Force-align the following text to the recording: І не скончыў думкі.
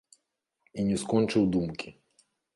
І 0.77 0.85
не 0.87 0.97
скончыў 1.03 1.47
думкі. 1.59 1.95